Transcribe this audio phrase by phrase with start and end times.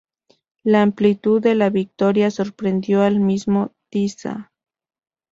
[0.63, 4.51] La amplitud de la victoria sorprendió al mismo Tisza.